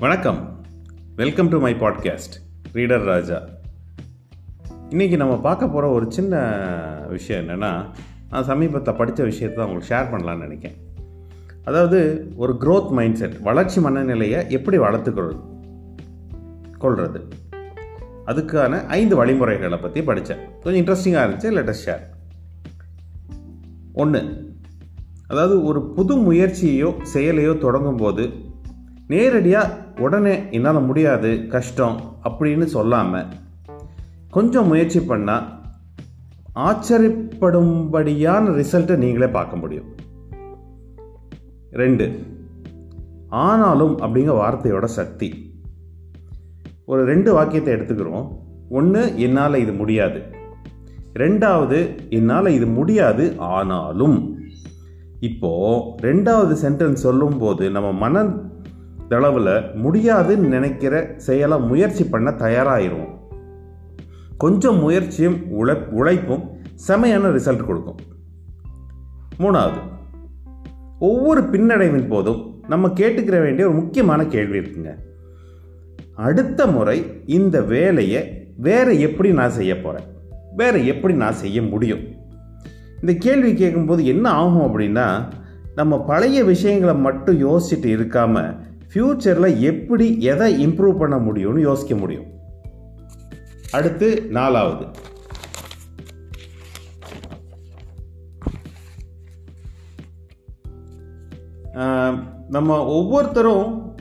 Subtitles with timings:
[0.00, 0.62] வணக்கம்.
[1.16, 2.34] Welcome to my podcast
[2.72, 3.42] reader Raja
[4.90, 6.42] இன்றைக்கி நம்ம பார்க்க போகிற ஒரு சின்ன
[7.08, 7.86] விஷயம் என்னென்னா
[8.30, 10.76] நான் சமீபத்தை படித்த விஷயத்தை தான் உங்களுக்கு ஷேர் பண்ணலான்னு நினைக்கிறேன்.
[11.64, 15.40] அதாவது ஒரு க்ரோத் மைண்ட் செட் வளர்ச்சி மனநிலையை எப்படி வளர்த்துக்கொள்
[16.78, 17.28] கொள்வது
[18.26, 20.38] அதுக்கான ஐந்து வழிமுறைகளை பற்றி படித்தேன்.
[20.62, 22.04] கொஞ்சம் இன்ட்ரெஸ்டிங்காக இருந்துச்சு லெட்டஸ்ட் ஷேர்
[23.92, 24.46] ஒன்று
[25.26, 28.46] அதாவது ஒரு புது முயற்சியையோ செயலையோ தொடங்கும் போது
[29.08, 33.26] நேரடியாக உடனே என்னால் முடியாது கஷ்டம் அப்படின்னு சொல்லாமல்
[34.30, 35.44] கொஞ்சம் முயற்சி பண்ணால்
[36.54, 39.84] ஆச்சரியப்படும்படியான ரிசல்ட்டை நீங்களே பார்க்க முடியும்.
[41.70, 42.22] ரெண்டு
[43.28, 45.52] ஆனாலும் அப்படிங்கிற வார்த்தையோட சக்தி.
[46.84, 48.28] ஒரு ரெண்டு வாக்கியத்தை எடுத்துக்கிறோம்.
[48.68, 50.22] ஒன்று என்னால் இது முடியாது.
[51.14, 54.38] ரெண்டாவது என்னால் இது முடியாது ஆனாலும்.
[55.20, 58.26] இப்போது ரெண்டாவது சென்டென்ஸ் சொல்லும்போது நம்ம மன
[59.08, 63.16] தளவில் முடியாதுன்னு நினைக்கிற செயலை முயற்சி பண்ண தயாராகிடுவோம்
[64.38, 66.50] கொஞ்சம் முயற்சியும் உழை உழைப்பும்
[66.88, 67.96] செமையான ரிசல்ட் கொடுக்கும்.
[69.38, 69.80] மூணாவது
[70.98, 74.94] ஒவ்வொரு பின்னடைவின் போதும் நம்ம கேட்டுக்கிற வேண்டிய ஒரு முக்கியமான கேள்வி இருக்குங்க.
[76.14, 80.06] அடுத்த முறை இந்த வேலையை வேற எப்படி நான் செய்ய போகிறேன்
[80.56, 82.00] வேற எப்படி நான் செய்ய முடியும்?
[83.00, 85.28] இந்த கேள்வி கேட்கும்போது என்ன ஆகும் அப்படின்னா
[85.74, 88.56] நம்ம பழைய விஷயங்களை மட்டும் யோசிச்சுட்டு இருக்காமல்
[88.92, 92.24] ஃப்யூச்சரில் எப்படி எதை இம்ப்ரூவ் பண்ண முடியும்னு யோசிக்க முடியும்?
[93.70, 94.86] அடுத்து நாலாவது.
[102.48, 103.96] நம்ம ஒவ்வொருத்தரும்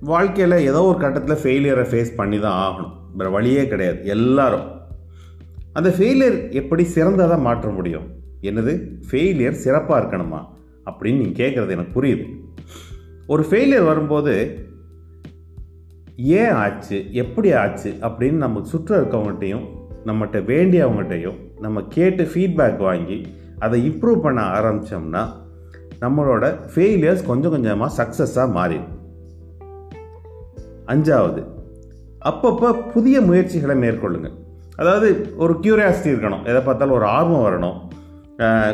[0.00, 2.92] வாழ்க்கையில் ஏதோ ஒரு கட்டத்தில் ஃபெயிலியரை ஃபேஸ் பண்ணி தான் ஆகணும்.
[3.14, 4.68] வேறு வழியே கிடையாது எல்லாரும்.
[5.72, 8.06] அந்த ஃபெயிலியர் எப்படி சிறந்ததாக மாற்ற முடியும்?
[8.42, 8.72] என்னது?
[9.10, 10.40] ஃபெயிலியர் சிறப்பாக இருக்கணுமா?
[10.86, 12.24] அப்படின்னு நீங்கள் கேட்குறது எனக்கு புரியுது.
[13.26, 14.66] ஒரு ஃபெயிலியர் வரும்போது
[16.16, 17.12] ஏன் ஆச்சு?
[17.12, 17.96] எப்படி ஆச்சு?
[18.00, 19.64] அப்படின்னு நம்ம சுற்ற இருக்கவங்ககிட்டையும்
[20.06, 23.26] நம்மகிட்ட வேண்டியவங்ககிட்டையும் நம்ம கேட்டு ஃபீட்பேக் வாங்கி
[23.58, 25.28] அதை இம்ப்ரூவ் பண்ண ஆரம்பித்தோம்னா
[26.00, 28.88] நம்மளோட ஃபெயிலியர்ஸ் கொஞ்சம் கொஞ்சமாக சக்ஸஸாக மாறிடும்.
[30.86, 31.46] அஞ்சாவது
[32.24, 34.32] அப்பப்போ புதிய முயற்சிகளை மேற்கொள்ளுங்கள்
[34.76, 36.46] அதாவது ஒரு கியூரியாசிட்டி இருக்கணும்.
[36.46, 37.78] எதை பார்த்தாலும் ஒரு ஆர்வம் வரணும்.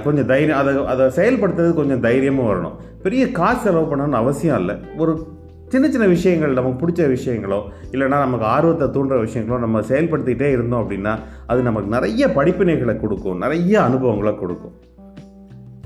[0.04, 2.76] கொஞ்சம் தைரியம் அதை அதை செயல்படுத்துறது கொஞ்சம் தைரியமும் வரணும்.
[3.03, 4.76] பெரிய காசு செலவு பண்ணணும்னு அவசியம் இல்லை.
[4.98, 5.12] ஒரு
[5.69, 7.59] சின்ன சின்ன விஷயங்கள் நமக்கு பிடிச்ச விஷயங்களோ
[7.93, 11.12] இல்லைனா நமக்கு ஆர்வத்தை தூண்டுற விஷயங்களோ நம்ம செயல்படுத்திக்கிட்டே இருந்தோம் அப்படின்னா
[11.47, 14.75] அது நமக்கு நிறைய படிப்பினைகளை கொடுக்கும் நிறைய அனுபவங்களை கொடுக்கும்.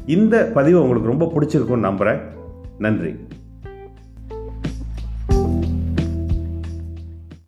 [0.06, 2.20] இந்த பதிவு உங்களுக்கு ரொம்ப பிடிச்சிருக்கும்னு நம்புகிறேன்
[2.78, 3.12] நன்றி.